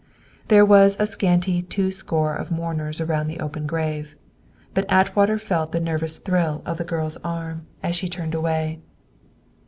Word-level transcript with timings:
There 0.47 0.65
was 0.65 0.97
a 0.99 1.05
scanty 1.05 1.61
two 1.61 1.91
score 1.91 2.33
of 2.35 2.49
mourners 2.49 2.99
around 2.99 3.27
the 3.27 3.39
open 3.39 3.67
grave; 3.67 4.15
but 4.73 4.89
Atwater 4.91 5.37
felt 5.37 5.73
the 5.73 5.79
nervous 5.79 6.17
thrill 6.17 6.63
of 6.65 6.79
the 6.79 6.83
girl's 6.83 7.17
arm 7.17 7.67
as 7.83 7.95
she 7.95 8.09
turned 8.09 8.33
away. 8.33 8.79